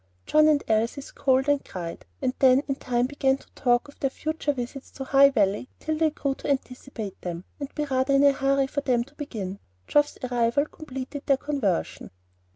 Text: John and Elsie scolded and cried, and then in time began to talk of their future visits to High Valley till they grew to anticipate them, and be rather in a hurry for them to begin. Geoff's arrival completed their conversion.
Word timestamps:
John 0.25 0.47
and 0.47 0.63
Elsie 0.67 1.01
scolded 1.01 1.47
and 1.49 1.63
cried, 1.63 2.07
and 2.23 2.33
then 2.39 2.63
in 2.67 2.73
time 2.73 3.05
began 3.05 3.37
to 3.37 3.45
talk 3.51 3.87
of 3.87 3.99
their 3.99 4.09
future 4.09 4.51
visits 4.51 4.89
to 4.93 5.03
High 5.03 5.29
Valley 5.29 5.69
till 5.77 5.95
they 5.95 6.09
grew 6.09 6.33
to 6.33 6.49
anticipate 6.49 7.21
them, 7.21 7.43
and 7.59 7.71
be 7.75 7.85
rather 7.85 8.15
in 8.15 8.23
a 8.23 8.31
hurry 8.33 8.65
for 8.65 8.81
them 8.81 9.03
to 9.03 9.13
begin. 9.13 9.59
Geoff's 9.85 10.17
arrival 10.23 10.65
completed 10.65 11.27
their 11.27 11.37
conversion. 11.37 12.09